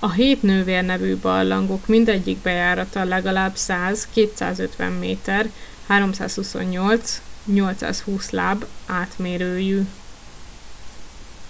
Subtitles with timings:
[0.00, 5.50] a hét nővér” nevű barlangok mindegyik bejárata legalább 100-250 méter
[7.48, 9.82] 328-820 láb átmérőjű